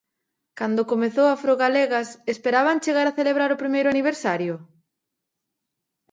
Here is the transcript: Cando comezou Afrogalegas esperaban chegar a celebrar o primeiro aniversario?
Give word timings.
Cando 0.59 0.89
comezou 0.91 1.27
Afrogalegas 1.29 2.07
esperaban 2.33 2.81
chegar 2.85 3.05
a 3.07 3.15
celebrar 3.19 3.49
o 3.51 3.61
primeiro 3.61 3.87
aniversario? 3.93 4.55